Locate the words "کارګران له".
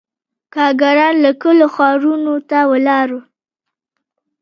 0.55-1.31